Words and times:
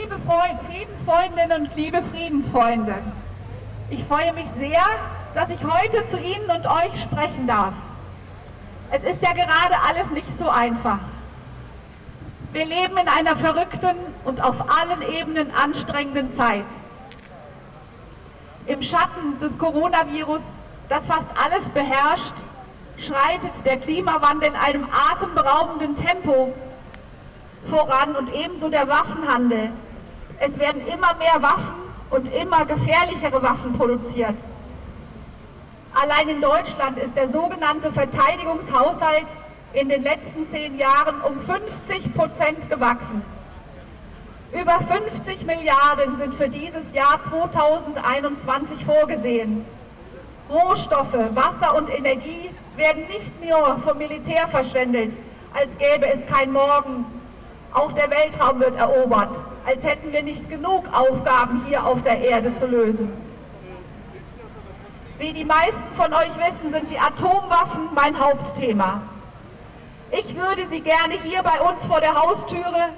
Liebe 0.00 0.18
Freund, 0.26 0.58
Friedensfreundinnen 0.70 1.66
und 1.66 1.76
liebe 1.76 2.02
Friedensfreunde, 2.12 2.94
ich 3.90 4.02
freue 4.04 4.32
mich 4.32 4.46
sehr, 4.58 4.82
dass 5.34 5.50
ich 5.50 5.62
heute 5.62 6.06
zu 6.06 6.18
Ihnen 6.18 6.48
und 6.50 6.66
euch 6.66 7.02
sprechen 7.02 7.46
darf. 7.46 7.74
Es 8.90 9.02
ist 9.02 9.22
ja 9.22 9.34
gerade 9.34 9.74
alles 9.86 10.08
nicht 10.14 10.26
so 10.38 10.48
einfach. 10.48 10.98
Wir 12.52 12.64
leben 12.64 12.96
in 12.96 13.06
einer 13.06 13.36
verrückten 13.36 13.96
und 14.24 14.42
auf 14.42 14.56
allen 14.70 15.02
Ebenen 15.02 15.54
anstrengenden 15.54 16.34
Zeit. 16.38 16.64
Im 18.64 18.80
Schatten 18.80 19.38
des 19.42 19.58
Coronavirus, 19.58 20.40
das 20.88 21.04
fast 21.04 21.28
alles 21.36 21.68
beherrscht, 21.74 22.34
schreitet 22.96 23.52
der 23.66 23.76
Klimawandel 23.76 24.48
in 24.48 24.56
einem 24.56 24.86
atemberaubenden 25.10 25.96
Tempo 25.96 26.54
voran 27.70 28.16
und 28.16 28.32
ebenso 28.34 28.68
der 28.68 28.88
Waffenhandel. 28.88 29.70
Es 30.38 30.58
werden 30.58 30.86
immer 30.86 31.14
mehr 31.14 31.40
Waffen 31.40 31.82
und 32.10 32.32
immer 32.34 32.64
gefährlichere 32.64 33.42
Waffen 33.42 33.72
produziert. 33.76 34.34
Allein 35.94 36.28
in 36.28 36.40
Deutschland 36.40 36.98
ist 36.98 37.14
der 37.16 37.30
sogenannte 37.30 37.92
Verteidigungshaushalt 37.92 39.26
in 39.74 39.88
den 39.88 40.02
letzten 40.02 40.48
zehn 40.50 40.78
Jahren 40.78 41.20
um 41.20 41.40
50 41.40 42.14
Prozent 42.14 42.68
gewachsen. 42.70 43.22
Über 44.52 44.80
50 44.80 45.46
Milliarden 45.46 46.18
sind 46.18 46.34
für 46.34 46.48
dieses 46.48 46.92
Jahr 46.92 47.20
2021 47.30 48.84
vorgesehen. 48.84 49.64
Rohstoffe, 50.50 51.14
Wasser 51.34 51.76
und 51.76 51.88
Energie 51.88 52.50
werden 52.76 53.06
nicht 53.08 53.42
nur 53.42 53.78
vom 53.86 53.96
Militär 53.96 54.48
verschwendet, 54.48 55.12
als 55.54 55.76
gäbe 55.78 56.06
es 56.06 56.20
kein 56.26 56.52
Morgen. 56.52 57.06
Auch 57.74 57.92
der 57.92 58.10
Weltraum 58.10 58.60
wird 58.60 58.76
erobert, 58.76 59.30
als 59.66 59.82
hätten 59.82 60.12
wir 60.12 60.22
nicht 60.22 60.48
genug 60.50 60.84
Aufgaben 60.92 61.64
hier 61.66 61.86
auf 61.86 62.02
der 62.02 62.18
Erde 62.20 62.54
zu 62.58 62.66
lösen. 62.66 63.10
Wie 65.18 65.32
die 65.32 65.44
meisten 65.44 65.82
von 65.96 66.12
euch 66.12 66.32
wissen, 66.36 66.72
sind 66.72 66.90
die 66.90 66.98
Atomwaffen 66.98 67.88
mein 67.94 68.18
Hauptthema. 68.18 69.02
Ich 70.10 70.36
würde 70.36 70.66
sie 70.66 70.80
gerne 70.80 71.14
hier 71.22 71.42
bei 71.42 71.60
uns 71.60 71.84
vor 71.86 72.00
der 72.00 72.14
Haustüre, 72.14 72.88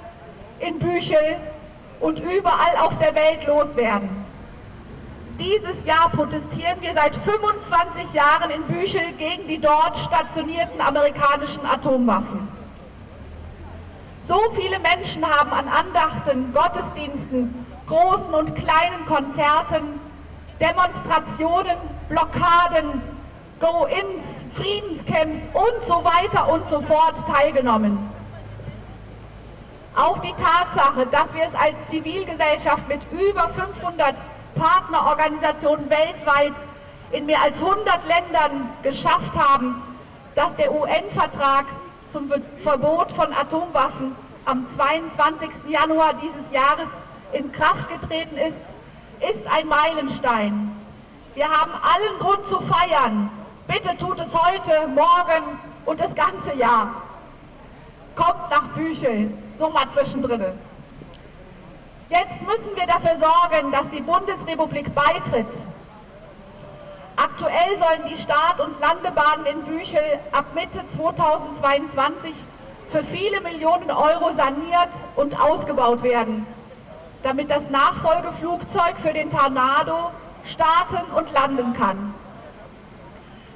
in 0.58 0.78
Büchel 0.78 1.36
und 2.00 2.18
überall 2.18 2.76
auf 2.80 2.96
der 2.98 3.14
Welt 3.14 3.46
loswerden. 3.46 4.24
Dieses 5.38 5.84
Jahr 5.84 6.10
protestieren 6.10 6.80
wir 6.80 6.94
seit 6.94 7.14
25 7.16 8.12
Jahren 8.12 8.50
in 8.50 8.62
Büchel 8.62 9.12
gegen 9.18 9.46
die 9.48 9.58
dort 9.58 9.96
stationierten 9.98 10.80
amerikanischen 10.80 11.64
Atomwaffen. 11.66 12.48
So 14.26 14.40
viele 14.54 14.78
Menschen 14.78 15.24
haben 15.26 15.52
an 15.52 15.68
Andachten, 15.68 16.54
Gottesdiensten, 16.54 17.66
großen 17.86 18.32
und 18.32 18.54
kleinen 18.54 19.04
Konzerten, 19.06 20.00
Demonstrationen, 20.58 21.76
Blockaden, 22.08 23.02
Go-ins, 23.60 24.24
Friedenscamps 24.56 25.40
und 25.52 25.86
so 25.86 26.02
weiter 26.04 26.50
und 26.50 26.66
so 26.70 26.80
fort 26.82 27.16
teilgenommen. 27.26 27.98
Auch 29.94 30.18
die 30.22 30.32
Tatsache, 30.32 31.06
dass 31.06 31.32
wir 31.34 31.44
es 31.44 31.54
als 31.54 31.76
Zivilgesellschaft 31.90 32.88
mit 32.88 33.00
über 33.12 33.48
500 33.50 34.14
Partnerorganisationen 34.54 35.90
weltweit 35.90 36.54
in 37.12 37.26
mehr 37.26 37.42
als 37.42 37.56
100 37.56 37.86
Ländern 38.06 38.70
geschafft 38.82 39.36
haben, 39.36 39.82
dass 40.34 40.54
der 40.56 40.72
UN-Vertrag 40.72 41.66
zum 42.14 42.30
Verbot 42.62 43.10
von 43.12 43.32
Atomwaffen 43.32 44.14
am 44.44 44.64
22. 44.76 45.50
Januar 45.68 46.14
dieses 46.14 46.52
Jahres 46.52 46.86
in 47.32 47.50
Kraft 47.50 47.88
getreten 47.88 48.36
ist, 48.36 48.54
ist 49.20 49.46
ein 49.48 49.66
Meilenstein. 49.66 50.70
Wir 51.34 51.48
haben 51.48 51.72
allen 51.72 52.18
Grund 52.20 52.46
zu 52.46 52.60
feiern. 52.72 53.30
Bitte 53.66 53.96
tut 53.98 54.20
es 54.20 54.32
heute, 54.32 54.86
morgen 54.88 55.58
und 55.86 55.98
das 55.98 56.14
ganze 56.14 56.54
Jahr. 56.56 57.02
Kommt 58.14 58.48
nach 58.48 58.68
Büchel, 58.76 59.32
so 59.58 59.68
mal 59.70 59.90
zwischendrin. 59.92 60.44
Jetzt 62.10 62.40
müssen 62.42 62.76
wir 62.76 62.86
dafür 62.86 63.18
sorgen, 63.18 63.72
dass 63.72 63.90
die 63.90 64.02
Bundesrepublik 64.02 64.94
beitritt. 64.94 65.48
Aktuell 67.24 67.78
sollen 67.78 68.06
die 68.06 68.20
Start- 68.20 68.60
und 68.60 68.78
Landebahnen 68.80 69.46
in 69.46 69.62
Büchel 69.62 70.20
ab 70.32 70.44
Mitte 70.54 70.84
2022 70.94 72.34
für 72.92 73.02
viele 73.04 73.40
Millionen 73.40 73.90
Euro 73.90 74.34
saniert 74.36 74.90
und 75.16 75.40
ausgebaut 75.40 76.02
werden, 76.02 76.46
damit 77.22 77.48
das 77.48 77.62
Nachfolgeflugzeug 77.70 78.96
für 79.00 79.14
den 79.14 79.30
Tornado 79.30 80.10
starten 80.52 81.10
und 81.16 81.32
landen 81.32 81.72
kann. 81.72 82.12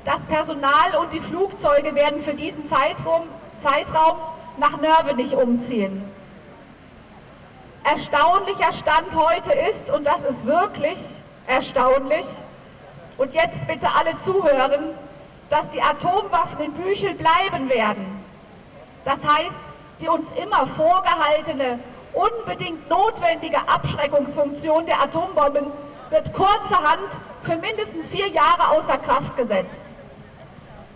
Das 0.07 0.23
Personal 0.23 0.97
und 1.03 1.13
die 1.13 1.21
Flugzeuge 1.21 1.95
werden 1.95 2.23
für 2.23 2.33
diesen 2.33 2.71
Zeitraum, 2.71 3.25
Zeitraum 3.63 4.17
nach 4.57 4.79
Nörvenich 4.79 5.37
umziehen. 5.37 6.03
Erstaunlicher 7.85 8.73
Stand 8.73 9.15
heute 9.15 9.53
ist, 9.53 9.91
und 9.95 10.07
das 10.07 10.21
ist 10.23 10.47
wirklich 10.47 10.99
erstaunlich, 11.47 12.25
und 13.19 13.35
jetzt 13.35 13.67
bitte 13.67 13.89
alle 13.93 14.15
zuhören, 14.25 14.95
dass 15.51 15.69
die 15.71 15.83
Atomwaffen 15.83 16.61
in 16.65 16.73
Büchel 16.73 17.15
bleiben 17.15 17.69
werden. 17.69 18.25
Das 19.05 19.19
heißt, 19.23 19.55
die 20.01 20.09
uns 20.09 20.27
immer 20.41 20.67
vorgehaltene, 20.77 21.79
unbedingt 22.13 22.89
notwendige 22.89 23.59
Abschreckungsfunktion 23.69 24.87
der 24.87 25.03
Atombomben 25.03 25.67
wird 26.11 26.33
kurzerhand 26.33 27.09
für 27.43 27.57
mindestens 27.57 28.07
vier 28.09 28.29
Jahre 28.29 28.71
außer 28.71 28.99
Kraft 28.99 29.37
gesetzt. 29.37 29.69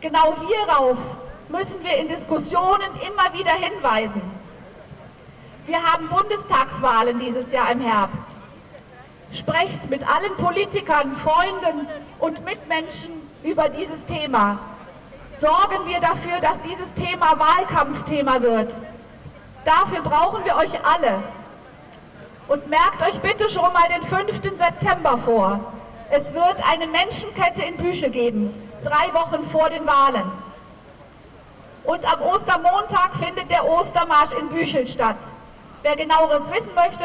Genau 0.01 0.35
hierauf 0.49 0.97
müssen 1.49 1.83
wir 1.83 1.97
in 1.97 2.09
Diskussionen 2.09 2.91
immer 3.07 3.33
wieder 3.39 3.53
hinweisen. 3.53 4.23
Wir 5.67 5.83
haben 5.83 6.09
Bundestagswahlen 6.09 7.19
dieses 7.21 7.51
Jahr 7.53 7.71
im 7.71 7.81
Herbst. 7.81 8.32
Sprecht 9.43 9.91
mit 9.91 10.03
allen 10.09 10.37
Politikern, 10.37 11.17
Freunden 11.17 11.89
und 12.21 12.45
Mitmenschen 12.45 13.29
über 13.43 13.69
dieses 13.69 14.05
Thema. 14.07 14.59
Sorgen 15.41 15.87
wir 15.87 16.01
dafür, 16.01 16.41
dass 16.41 16.61
dieses 16.63 16.87
Thema 16.95 17.39
Wahlkampfthema 17.39 18.41
wird. 18.41 18.73
Dafür 19.65 20.03
brauchen 20.03 20.45
wir 20.45 20.55
euch 20.57 20.73
alle. 20.85 21.23
Und 22.47 22.69
merkt 22.69 23.03
euch 23.03 23.19
bitte 23.21 23.51
schon 23.51 23.73
mal 23.73 23.89
den 23.89 24.07
5. 24.07 24.59
September 24.59 25.19
vor. 25.25 25.61
Es 26.11 26.33
wird 26.33 26.57
eine 26.71 26.87
Menschenkette 26.87 27.63
in 27.63 27.77
Büche 27.77 28.11
geben, 28.11 28.53
drei 28.85 29.13
Wochen 29.15 29.51
vor 29.51 29.71
den 29.71 29.87
Wahlen. 29.87 30.31
Und 31.85 32.05
am 32.05 32.23
Ostermontag 32.23 33.11
findet 33.19 33.51
der 33.51 33.67
Ostermarsch 33.67 34.33
in 34.39 34.49
Büchel 34.51 34.87
statt. 34.87 35.17
Wer 35.83 35.97
genaueres 35.97 36.43
wissen 36.51 36.75
möchte, 36.77 37.05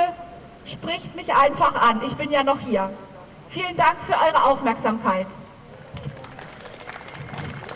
spricht 0.72 1.16
mich 1.16 1.34
einfach 1.34 1.76
an. 1.76 2.02
Ich 2.06 2.16
bin 2.16 2.32
ja 2.32 2.44
noch 2.44 2.60
hier. 2.60 2.90
Vielen 3.52 3.78
Dank 3.78 3.96
für 4.06 4.14
eure 4.14 4.44
Aufmerksamkeit. 4.44 5.28